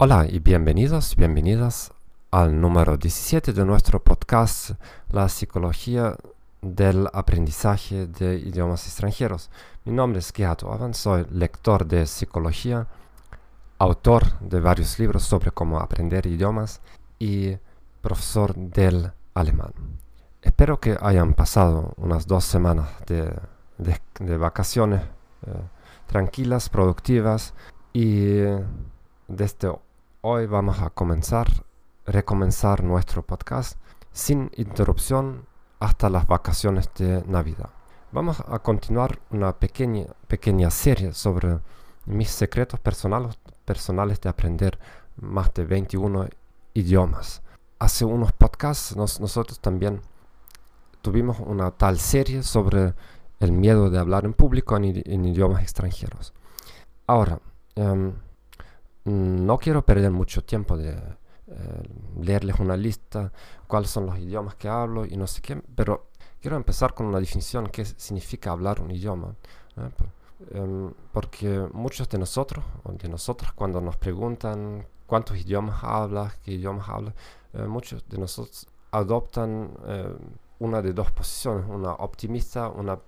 [0.00, 1.92] Hola y bienvenidos, bienvenidas
[2.30, 4.70] al número 17 de nuestro podcast
[5.10, 6.16] La psicología
[6.62, 9.50] del aprendizaje de idiomas extranjeros.
[9.84, 12.86] Mi nombre es Gerhard Orban, soy lector de psicología,
[13.78, 16.80] autor de varios libros sobre cómo aprender idiomas
[17.18, 17.56] y
[18.00, 19.72] profesor del alemán.
[20.42, 23.34] Espero que hayan pasado unas dos semanas de,
[24.36, 25.02] vacaciones
[25.44, 25.60] eh,
[26.06, 27.52] tranquilas, productivas
[27.92, 28.42] y
[29.26, 29.72] desde
[30.20, 31.46] hoy vamos a comenzar,
[32.04, 33.78] recomenzar nuestro podcast
[34.10, 35.46] sin interrupción
[35.78, 37.70] hasta las vacaciones de Navidad.
[38.10, 41.60] Vamos a continuar una pequeña, pequeña serie sobre
[42.06, 44.78] mis secretos personales, personales de aprender
[45.20, 46.28] más de 21
[46.74, 47.42] idiomas.
[47.78, 50.00] Hace unos podcasts nosotros también
[51.00, 52.94] tuvimos una tal serie sobre
[53.38, 56.32] el miedo de hablar en público en, idiomas extranjeros.
[57.06, 57.38] Ahora,
[57.76, 58.14] em,
[59.08, 61.82] no quiero perder mucho tiempo de eh,
[62.20, 63.32] leerles una lista,
[63.66, 66.08] cuáles son los idiomas que hablo y no sé qué, pero
[66.40, 69.34] quiero empezar con una definición, qué significa hablar un idioma.
[70.50, 76.52] Em, porque muchos de nosotros, o de nosotras, cuando nos preguntan cuántos idiomas hablas, qué
[76.52, 77.14] idiomas hablas,
[77.54, 80.14] eh, muchos de nosotros adoptan eh,
[80.60, 82.98] una de dos posiciones, una optimista, una,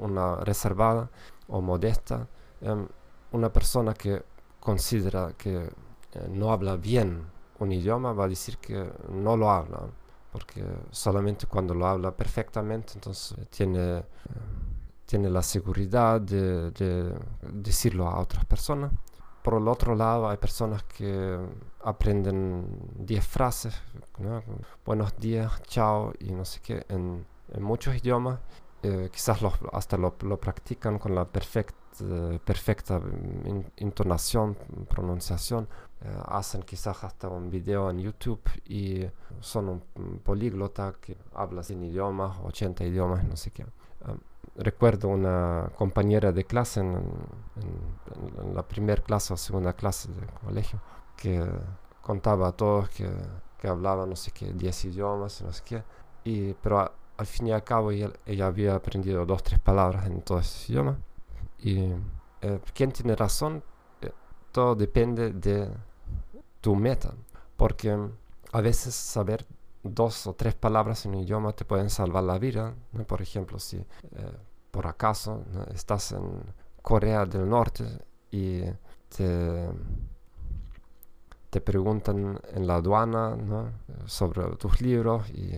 [0.00, 1.10] una reservada
[1.48, 2.28] o modesta.
[2.60, 2.86] Em,
[3.32, 4.22] una persona que
[4.62, 7.26] considera que eh, no habla bien
[7.58, 9.80] un idioma va a decir que no lo habla,
[10.30, 14.04] porque solamente cuando lo habla perfectamente, entonces tiene, eh,
[15.06, 17.14] tiene la seguridad de,
[17.52, 18.92] decirlo a otras personas.
[19.42, 21.38] Por el otro lado, hay personas que
[21.84, 23.74] aprenden 10 frases,
[24.84, 27.26] buenos días, chao y no sé qué, en,
[27.60, 28.38] muchos idiomas.
[28.84, 29.38] Eh, quizás
[29.72, 31.81] hasta lo, lo, practican con la perfecta eh,
[32.44, 33.00] perfecta
[33.76, 34.56] intonación,
[34.88, 35.68] pronunciación.
[36.04, 39.06] Eh, hacen quizás hasta un video en YouTube y
[39.40, 43.62] son un, políglota que habla sin idiomas, 80 idiomas, no sé qué.
[43.62, 43.66] Eh,
[44.56, 46.98] recuerdo una compañera de clase en,
[48.54, 50.80] la primera clase o segunda clase de colegio
[51.16, 51.42] que
[52.00, 53.08] contaba a todos que,
[53.58, 55.82] que hablaba no sé qué, 10 idiomas, no sé qué.
[56.24, 60.22] Y, pero al fin y al cabo ella, ella había aprendido dos, tres palabras en
[60.22, 60.96] todos esos idiomas
[61.62, 61.78] y
[62.40, 63.62] eh, quién tiene razón,
[64.00, 64.10] eh,
[64.50, 65.68] todo depende de
[66.60, 67.14] tu meta.
[67.56, 67.96] Porque
[68.52, 69.46] a veces saber
[69.82, 72.74] dos o tres palabras en un idioma te pueden salvar la vida.
[73.06, 73.86] Por ejemplo, si eh,
[74.70, 76.42] por acaso estás en
[76.82, 77.84] Corea del Norte
[78.30, 78.62] y
[79.08, 79.68] te,
[81.50, 83.36] te preguntan en la aduana
[84.06, 85.52] sobre tus libros y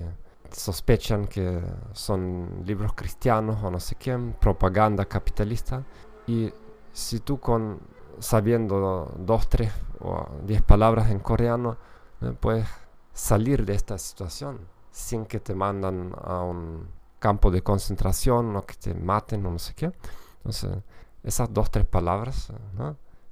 [0.55, 1.61] sospechan que
[1.93, 5.85] son libros cristianos o no sé quién, propaganda capitalista.
[6.27, 6.53] Y
[6.93, 7.81] si tú con
[8.19, 11.77] sabiendo dos, tres o diez palabras en coreano,
[12.21, 12.67] eh, puedes
[13.13, 14.61] salir de esta situación
[14.91, 16.89] sin que te mandan a un
[17.19, 19.93] campo de concentración o que te maten o no sé qué.
[20.39, 20.79] Entonces,
[21.23, 22.53] esas dos, tres palabras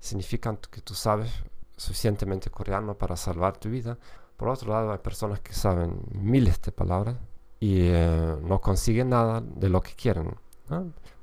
[0.01, 1.31] significan que tú sabes
[1.77, 3.99] suficientemente coreano para salvar tu vida.
[4.43, 7.15] Por otro lado, hay personas que saben miles de palabras
[7.61, 10.35] y eh, no consiguen nada de lo que quieren.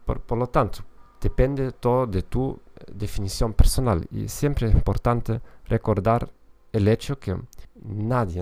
[0.06, 0.80] Por, lo tanto,
[1.20, 6.32] depende todo de tu eh, definición personal y siempre es importante recordar
[6.72, 7.36] el hecho que
[7.84, 8.42] nadie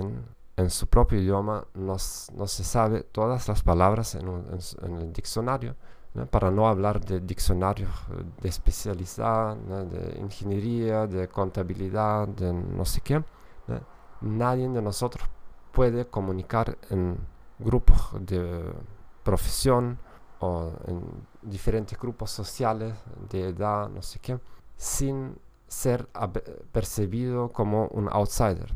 [0.55, 4.27] en su propio idioma no, se sabe todas las palabras en,
[4.95, 5.75] el diccionario.
[6.29, 13.01] Para no hablar de diccionarios eh, de especialidad, de ingeniería, de contabilidad, de no sé
[13.01, 13.23] qué
[14.21, 15.27] nadie de nosotros
[15.71, 17.17] puede comunicar en
[17.59, 18.73] grupos de
[19.23, 19.99] profesión
[20.39, 21.03] o en
[21.41, 22.95] diferentes grupos sociales
[23.29, 24.39] de edad, no sé qué,
[24.75, 25.37] sin
[25.67, 26.07] ser
[26.71, 28.73] percibido como un outsider.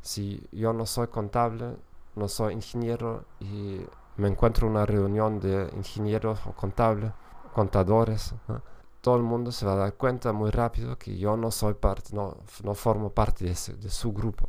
[0.00, 1.76] Si yo no soy contable,
[2.16, 3.80] no soy ingeniero y
[4.16, 7.12] me encuentro en una reunión de ingenieros o contables,
[7.52, 8.34] contadores,
[9.00, 12.14] todo el mundo se va a dar cuenta muy rápido que yo no soy parte,
[12.14, 14.48] no, no formo parte de, de su grupo.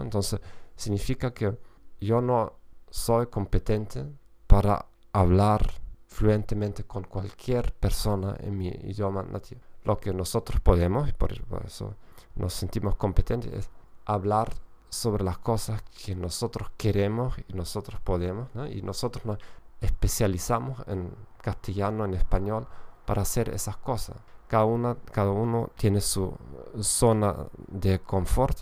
[0.00, 0.40] Entonces,
[0.76, 1.58] significa que
[2.00, 2.54] yo no
[2.90, 4.06] soy competente
[4.46, 5.70] para hablar
[6.06, 9.60] fluentemente con cualquier persona en mi idioma nativo.
[9.84, 11.32] Lo que nosotros podemos, y por
[11.64, 11.94] eso
[12.34, 13.70] nos sentimos competentes, es
[14.04, 14.50] hablar
[14.88, 19.38] sobre las cosas que nosotros queremos y nosotros podemos, y nosotros nos
[19.80, 22.66] especializamos en castellano, en español,
[23.08, 24.16] para hacer esas cosas.
[24.48, 26.30] Cada, una, cada uno tiene su
[26.78, 27.34] zona
[27.68, 28.58] de confort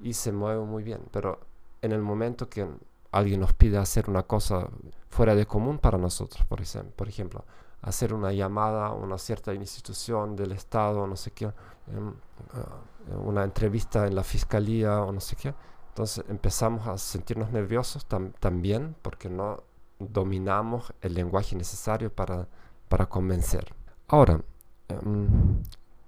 [0.00, 1.38] y se mueve muy bien, pero
[1.80, 2.66] en el momento que
[3.12, 4.66] alguien nos pide hacer una cosa
[5.08, 7.44] fuera de común para nosotros, por ejemplo, por ejemplo
[7.82, 13.44] hacer una llamada a una cierta institución del Estado, no sé qué, em, eh, una
[13.44, 15.54] entrevista en la fiscalía o no sé qué.
[15.90, 18.04] Entonces empezamos a sentirnos nerviosos
[18.40, 19.62] también porque no
[20.00, 22.48] dominamos el lenguaje necesario para,
[22.90, 23.72] para convencer.
[24.08, 24.42] Ahora,
[24.88, 25.62] em,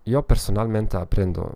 [0.05, 1.55] yo personalmente aprendo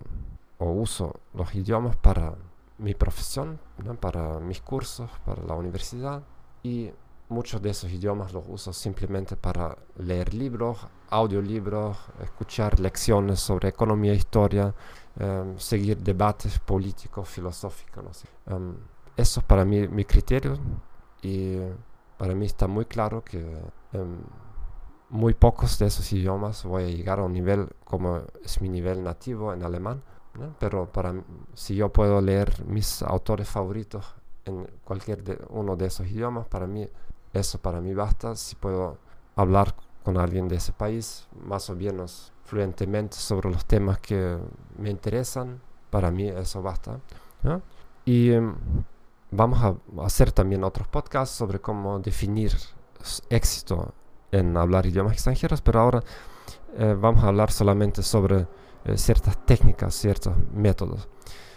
[0.57, 2.33] o uso los idiomas para
[2.79, 3.59] mi profesión,
[3.99, 6.23] para mis cursos, para la universidad
[6.63, 6.89] y
[7.29, 10.77] muchos de esos idiomas los uso simplemente para leer libros,
[11.09, 14.73] audiolibros, escuchar lecciones sobre economía e historia,
[15.19, 18.03] em, seguir debates políticos, filosóficos.
[18.47, 18.55] No.
[18.55, 18.75] Em,
[19.17, 20.53] eso es para mí mi criterio
[21.21, 21.57] y
[22.17, 23.39] para mí está muy claro que
[23.91, 24.19] en
[25.09, 29.03] muy pocos de esos idiomas voy a llegar a un nivel como es mi nivel
[29.03, 30.03] nativo en alemán.
[30.59, 31.15] Pero para,
[31.55, 34.05] si yo puedo leer mis autores favoritos
[34.45, 36.87] en cualquier de, uno de esos idiomas, para mí
[37.33, 38.35] eso para mí basta.
[38.35, 38.99] Si puedo
[39.35, 39.73] hablar
[40.03, 44.37] con alguien de ese país más o menos fluentemente sobre los temas que
[44.77, 45.59] me interesan,
[45.89, 46.99] para mí eso basta.
[48.05, 48.55] Y em,
[49.31, 49.75] vamos a
[50.05, 52.53] hacer también otros podcasts sobre cómo definir
[53.29, 53.93] éxito
[54.31, 56.03] en hablar idiomas extranjeros, pero ahora
[56.77, 58.47] eh, vamos a hablar solamente sobre
[58.85, 61.07] eh, ciertas técnicas, ciertos métodos.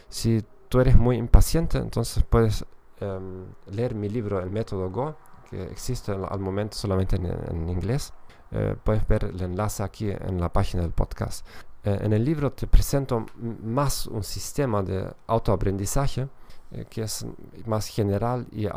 [0.08, 2.64] Si tú eres muy impaciente, entonces puedes
[3.00, 5.16] em, leer mi libro El método Go,
[5.50, 8.12] que existe al momento solamente en, inglés.
[8.52, 11.46] Eh, puedes ver el enlace aquí en la página del podcast.
[11.82, 13.24] en el libro te presento
[13.62, 16.28] más un sistema de autoaprendizaje
[16.72, 17.26] eh, que es
[17.66, 18.72] más general y eh,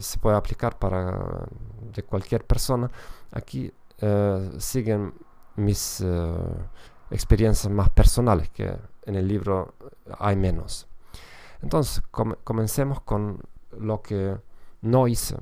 [0.00, 1.46] se puede aplicar para
[1.94, 2.90] de cualquier persona.
[3.30, 5.14] Aquí eh, siguen
[5.54, 6.04] mis
[7.10, 9.74] experiencias más personales, que en el libro
[10.18, 10.88] hay menos.
[11.62, 13.40] Entonces, comencemos con
[13.78, 14.36] lo que
[14.82, 15.36] no hice.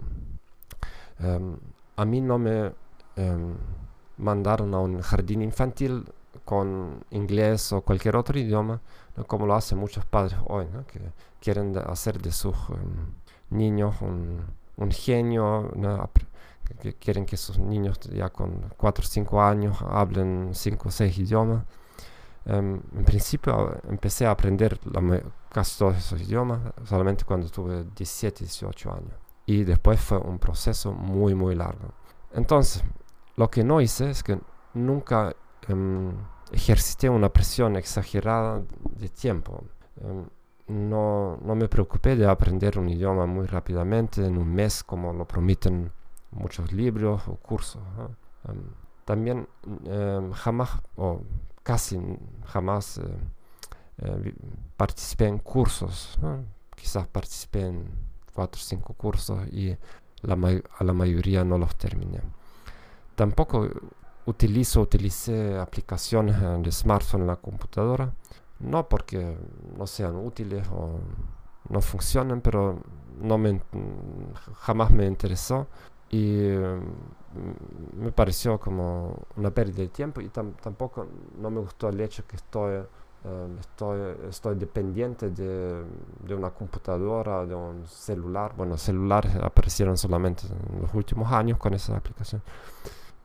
[1.18, 1.56] Em,
[1.96, 2.72] a mí no me
[3.16, 3.56] em,
[4.18, 6.04] mandaron a un jardín infantil
[6.44, 8.80] con inglés o cualquier otro idioma,
[9.26, 11.00] como lo hacen muchos padres hoy, que
[11.40, 13.14] quieren hacer de sus em,
[13.50, 14.44] niños un,
[14.76, 15.70] un genio,
[16.80, 21.18] que quieren que sus niños ya con 4 o 5 años hablen 5 o 6
[21.18, 21.64] idiomas.
[22.46, 28.44] Um, en principio empecé a aprender la, casi todos esos idiomas solamente cuando tuve 17,
[28.44, 29.14] 18 años.
[29.46, 31.92] Y después fue un proceso muy, muy largo.
[32.32, 32.82] Entonces,
[33.36, 34.38] lo que no hice es que
[34.74, 35.34] nunca
[35.68, 36.12] um,
[36.52, 38.62] ejercité una presión exagerada
[38.98, 39.64] de tiempo.
[40.00, 40.26] Um,
[40.66, 45.26] no, no, me preocupé de aprender un idioma muy rápidamente, en un mes, como lo
[45.26, 45.92] prometen
[46.30, 47.82] muchos libros o cursos.
[48.48, 48.62] Em,
[49.04, 49.46] también
[50.32, 51.20] jamás, o
[51.62, 52.00] casi
[52.46, 53.02] jamás, eh,
[53.98, 54.34] eh,
[54.76, 56.18] participé en cursos.
[56.74, 57.84] Quizás participé en
[58.34, 59.76] cuatro o cinco cursos y
[60.22, 60.34] la
[60.78, 62.20] a la mayoría no los terminé.
[63.14, 63.68] Tampoco
[64.26, 68.12] utilizo, utilicé aplicaciones de smartphone en la computadora
[68.60, 69.36] no porque
[69.76, 70.98] no sean útiles o
[71.68, 72.78] no funcionen, pero
[73.20, 73.38] no
[74.56, 75.66] jamás me interesó
[76.10, 81.06] y mm, me pareció como una pérdida de tiempo y tampoco
[81.40, 82.84] no me gustó el hecho que estoy,
[83.24, 85.84] em, estoy, estoy dependiente de,
[86.26, 88.54] de, una computadora, de un celular.
[88.56, 92.42] Bueno, celulares aparecieron solamente en los últimos años con esa aplicación.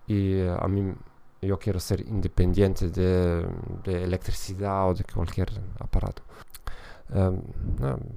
[0.09, 0.91] Y eh, a mí
[1.39, 3.47] yo quiero ser independiente de,
[3.85, 5.49] electricidad o de cualquier
[5.79, 6.23] aparato.
[7.11, 7.39] Em,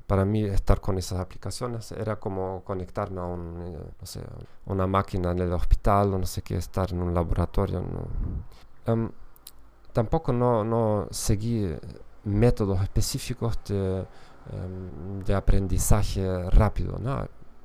[0.06, 4.20] para mí estar con esas aplicaciones era como conectarme a eh,
[4.66, 7.84] una máquina en el hospital o no sé qué, estar en un laboratorio.
[8.86, 9.10] Em,
[9.92, 11.76] tampoco no, no, seguí
[12.24, 14.06] métodos específicos de,
[14.50, 16.98] em, de aprendizaje rápido,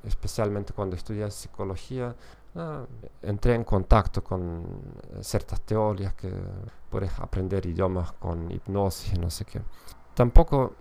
[0.04, 2.14] especialmente cuando estudié psicología
[2.54, 2.84] Ah,
[3.22, 4.64] entré en contacto con
[5.12, 6.32] eh, ciertas teorías que
[6.90, 9.60] puedes aprender idiomas con hipnosis no sé qué.
[10.14, 10.74] Tampoco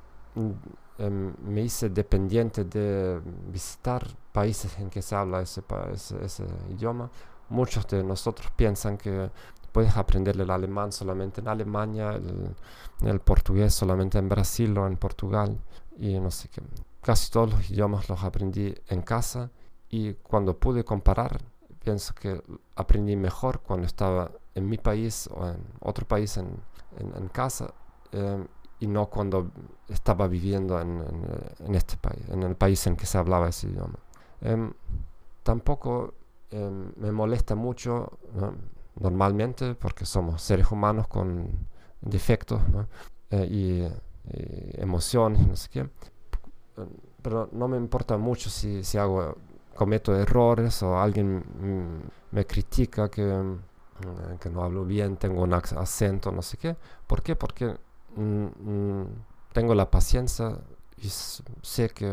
[0.98, 3.22] em, me hice dependiente de
[3.52, 5.62] visitar países en que se habla ese,
[6.22, 7.10] ese, idioma.
[7.50, 9.30] Muchos de nosotros piensan que
[9.72, 12.56] puedes aprender el alemán solamente en Alemania, el,
[13.02, 15.60] el portugués solamente en Brasil o en Portugal
[15.98, 16.62] y no sé qué.
[17.02, 19.52] Casi todos los idiomas los aprendí en casa
[19.90, 21.40] y cuando pude comparar
[21.88, 22.42] pienso que
[22.76, 26.50] aprendí mejor cuando estaba en mi país o en otro país en,
[27.00, 27.74] en, casa
[28.12, 28.46] em,
[28.82, 29.52] y no cuando
[29.88, 31.02] estaba viviendo en,
[31.66, 34.00] en, este país, en el país en que se hablaba ese idioma.
[34.42, 34.74] Em,
[35.44, 36.14] tampoco
[36.52, 38.20] em, me molesta mucho
[39.00, 41.48] normalmente porque somos seres humanos con
[42.02, 42.62] defectos
[43.32, 43.88] eh, y,
[44.82, 45.90] emociones no sé qué.
[47.22, 49.38] Pero no me importa mucho si, si hago
[49.78, 51.44] cometo errores o alguien
[52.32, 56.76] me critica que, mm, que, no hablo bien, tengo un acento, no sé qué.
[57.06, 57.36] ¿Por qué?
[57.36, 57.78] Porque
[58.16, 59.08] mm, mm,
[59.54, 60.58] tengo la paciencia
[60.98, 62.08] y sé que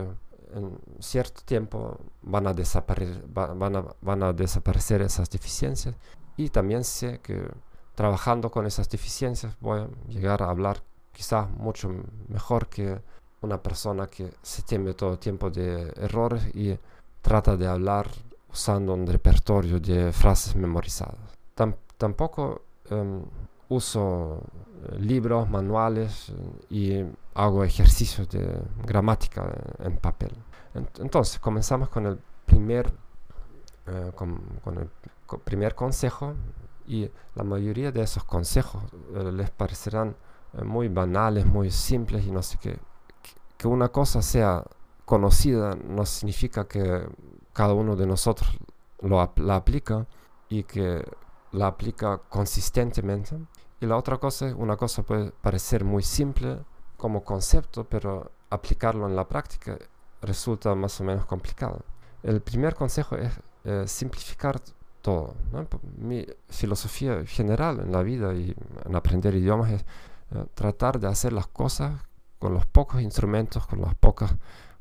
[0.54, 5.97] en cierto tiempo van a, desaparecer, van, a, van a desaparecer esas deficiencias
[6.37, 7.50] y también sé que
[7.94, 11.90] trabajando con esas deficiencias voy a llegar a hablar quizás mucho
[12.28, 13.00] mejor que
[13.40, 16.78] una persona que se teme todo el tiempo de errores y
[17.24, 18.06] trata de hablar
[18.52, 21.32] usando un repertorio de frases memorizadas.
[21.96, 23.22] tampoco em,
[23.68, 24.42] uso
[24.82, 26.34] eh, libros, manuales eh,
[26.70, 27.04] y
[27.34, 28.44] hago ejercicios de
[28.84, 30.32] gramática en papel.
[30.98, 32.92] Entonces, comenzamos con el primer,
[33.86, 34.38] eh, con,
[34.76, 34.90] el
[35.44, 36.34] primer consejo
[36.86, 38.82] y la mayoría de esos consejos
[39.32, 40.14] les parecerán
[40.62, 42.78] muy banales, muy simples y no sé qué.
[43.56, 44.62] Que una cosa sea
[45.04, 47.06] conocida no significa que
[47.52, 48.49] cada uno de nosotros
[49.00, 50.06] lo, la aplica
[50.49, 51.04] y que
[51.52, 53.38] la aplica consistentemente.
[53.80, 56.58] Y la otra cosa, una cosa puede parecer muy simple
[56.96, 59.76] como concepto, pero aplicarlo en la práctica
[60.23, 61.82] resulta más o menos complicado.
[62.23, 63.32] El primer consejo es
[63.64, 64.61] eh, simplificar
[65.02, 65.34] todo.
[65.99, 71.32] Mi filosofía general en la vida y en aprender idiomas es eh, tratar de hacer
[71.32, 72.00] las cosas
[72.38, 74.34] con los pocos instrumentos, con las pocas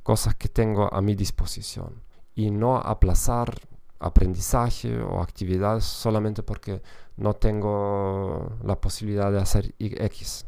[0.03, 2.03] cosas que tengo a mi disposición
[2.35, 3.55] y no aplazar
[3.99, 6.81] aprendizaje o actividades solamente porque
[7.17, 10.45] no tengo la posibilidad de hacer X.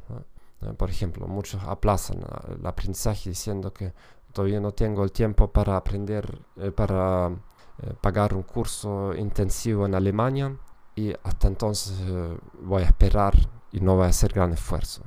[0.77, 2.19] Por ejemplo, muchos aplazan
[2.49, 3.93] el aprendizaje diciendo que
[4.33, 9.95] todavía no tengo el tiempo para aprender, eh, para eh, pagar un curso intensivo en
[9.95, 10.57] Alemania
[10.95, 13.33] y hasta entonces eh, voy a esperar
[13.71, 15.03] y no voy a hacer gran esfuerzo.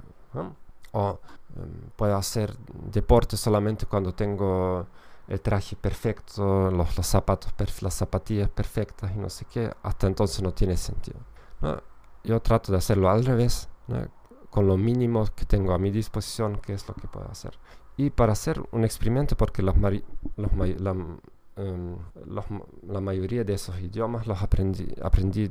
[0.92, 1.16] O em,
[1.96, 2.56] puedo hacer
[2.92, 4.86] deporte solamente cuando tengo
[5.28, 10.42] el traje perfecto, los, los zapatos, las zapatillas perfectas y no sé qué, hasta entonces
[10.42, 11.18] no tiene sentido.
[12.24, 13.68] Yo trato de hacerlo al revés,
[14.50, 17.58] con lo mínimo que tengo a mi disposición, que es lo que puedo hacer.
[17.96, 20.96] Y para hacer un experimento, porque los, los la,
[21.56, 21.96] em,
[22.86, 25.50] la, mayoría de esos idiomas los aprendí, aprendí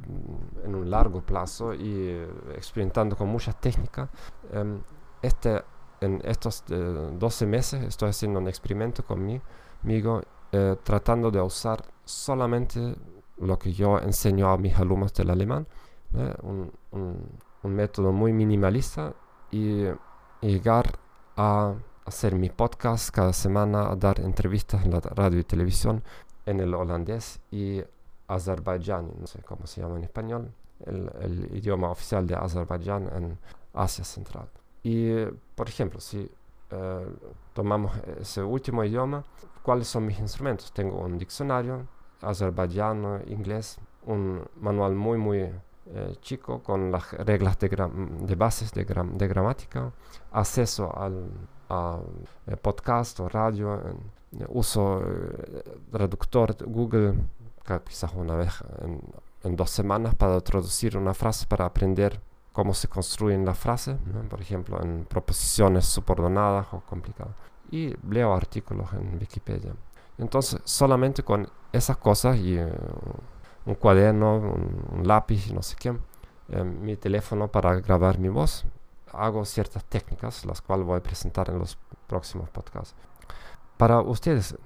[0.64, 4.10] en un largo plazo y eh, experimentando con muchas técnicas.
[4.52, 4.82] Em,
[5.22, 5.62] este,
[6.02, 12.96] en estos 12 eh, meses estoy haciendo un experimento conmigo eh, tratando de usar solamente
[13.38, 15.68] lo que yo enseño a mis alumnos del alemán,
[16.42, 19.14] un, un, método muy minimalista
[19.52, 19.86] y,
[20.40, 20.98] llegar
[21.36, 21.74] a
[22.06, 26.04] hacer mi podcast cada semana, a dar entrevistas en la radio y televisión
[26.46, 27.82] en el holandés y
[28.28, 30.54] azerbaiyani, no sé cómo se llama en español,
[30.86, 33.40] el, el idioma oficial de Azerbaiyán en
[33.74, 34.50] Asia Central.
[34.84, 36.30] Y, por ejemplo, si
[36.70, 37.06] eh,
[37.54, 39.24] tomamos ese último idioma,
[39.64, 40.72] ¿cuáles son mis instrumentos?
[40.74, 41.88] Tengo un diccionario,
[42.22, 48.84] azerbaiyano, inglés, un manual muy, muy eh, chico con las reglas de, de bases de,
[48.84, 49.92] de, gramática,
[50.32, 51.30] acceso al
[51.70, 52.00] a,
[52.48, 53.82] eh, podcast o radio,
[54.50, 55.02] uso
[55.92, 57.14] traductor Google
[57.86, 58.52] quizás una vez
[59.44, 62.22] en dos semanas para traducir una frase para aprender
[62.58, 63.98] cómo se construyen las frases,
[64.32, 67.36] por ejemplo, en proposiciones subordinadas o complicadas.
[67.70, 69.74] Y leo artículos en Wikipedia.
[70.18, 72.68] Entonces, solamente con esas cosas y eh,
[73.68, 75.96] un cuaderno, un, lápiz, no sé qué,
[76.50, 78.66] eh, mi teléfono para grabar mi voz,
[79.14, 82.96] hago ciertas técnicas, las cuales voy a presentar en los próximos podcasts.
[83.78, 84.58] Para ustedes,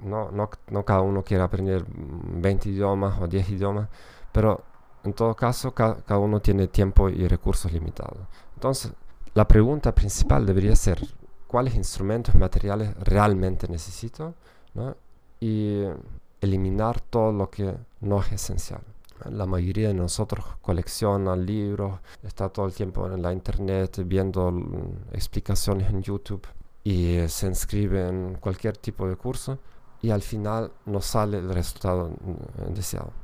[0.00, 0.30] ¿no?
[0.30, 3.90] no, no cada uno quiere aprender 20 idiomas o 10 idiomas,
[4.32, 4.64] pero
[5.04, 8.18] en todo caso, cada uno tiene tiempo y recursos limitados.
[8.54, 8.92] Entonces,
[9.34, 11.00] la pregunta principal debería ser,
[11.46, 14.34] ¿cuáles instrumentos materiales realmente necesito?
[15.40, 15.82] Y
[16.40, 18.80] eliminar todo lo que no es esencial.
[19.30, 24.52] La mayoría de nosotros colecciona libros, está todo el tiempo en la internet viendo
[25.12, 26.46] explicaciones en YouTube
[26.84, 29.58] y se inscribe en cualquier tipo de curso
[30.00, 32.10] y al final no sale el resultado
[32.68, 33.21] deseado.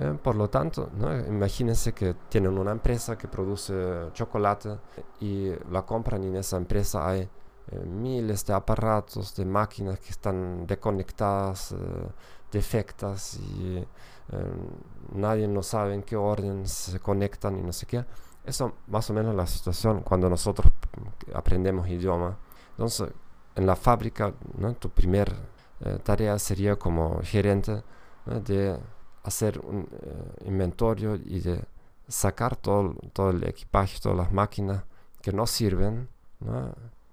[0.00, 0.90] Eh, por lo tanto,
[1.28, 3.74] imagínense que tienen una empresa que produce
[4.12, 4.78] chocolate
[5.20, 10.10] y la compran y en esa empresa hay eh, miles de aparatos, de máquinas que
[10.10, 11.76] están desconectadas, eh,
[12.50, 13.84] defectas y
[15.12, 18.04] nadie no sabe en qué orden se conectan y no sé qué.
[18.44, 20.72] Eso más o menos la situación cuando nosotros
[21.34, 22.36] aprendemos idioma.
[22.70, 23.10] Entonces,
[23.54, 24.32] en la fábrica,
[24.78, 25.34] tu primera
[26.04, 27.82] tarea sería como gerente
[28.26, 28.78] de
[29.24, 31.64] hacer un eh, inventario y de
[32.08, 34.84] sacar todo, todo el equipaje, todas las máquinas
[35.22, 36.08] que no sirven,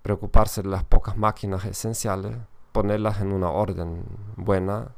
[0.02, 2.36] preocuparse de las pocas máquinas esenciales,
[2.74, 4.04] ponerlas en una orden
[4.36, 4.92] buena,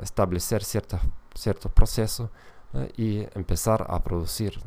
[0.00, 1.00] establecer ciertos,
[1.34, 2.28] ciertos procesos
[2.96, 4.60] y empezar a producir.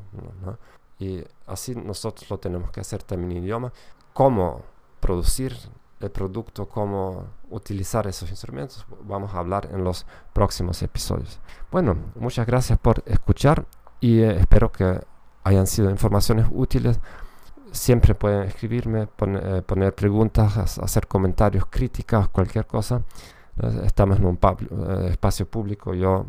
[0.97, 3.71] Y así nosotros lo tenemos que hacer también en idioma.
[4.13, 4.63] cómo
[4.99, 5.55] producir
[5.99, 11.39] el producto, cómo utilizar esos instrumentos, vamos a hablar en los próximos episodios.
[11.71, 13.65] Bueno, muchas gracias por escuchar
[13.99, 14.99] y eh, espero que
[15.43, 16.99] hayan sido informaciones útiles.
[17.71, 23.03] Siempre pueden escribirme, eh, poner preguntas, hacer comentarios, críticas, cualquier cosa.
[23.61, 24.39] Eh, estamos en un
[25.09, 25.93] espacio público.
[25.93, 26.25] Yo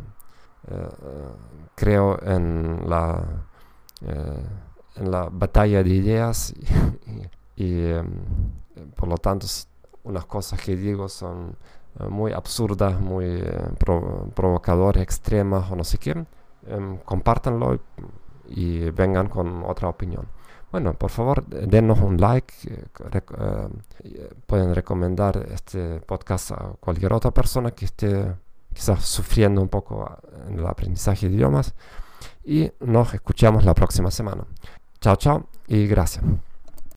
[1.75, 3.23] creo en la,
[5.31, 6.53] batalla de ideas
[7.55, 8.07] y, em,
[8.97, 9.47] por lo tanto
[10.03, 11.55] unas cosas que digo son
[12.09, 13.41] muy absurdas, muy
[14.35, 16.25] provocadoras, extremas o no sé qué
[16.67, 17.79] Em, compártanlo
[18.49, 20.27] y, vengan con otra opinión.
[20.71, 22.53] Bueno, por favor, denos un like.
[22.65, 23.21] Eh,
[24.03, 28.35] eh, pueden recomendar este podcast a cualquier otra persona que esté
[28.73, 31.73] quizás sufriendo un poco en el aprendizaje de idiomas.
[32.43, 34.45] Y nos escuchamos la próxima semana.
[34.99, 36.23] Chao, chao y gracias.